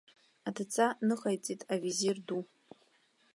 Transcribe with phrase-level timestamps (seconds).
[0.47, 2.39] Адҵа ныҟаиҵеит авизир ду.